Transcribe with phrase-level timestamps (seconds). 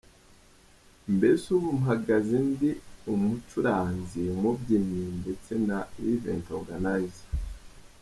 [1.15, 2.69] Mbese ubu mpagaze ndi
[3.11, 7.27] umucuranzi, umubyinnyi ndetse na Event Organizer.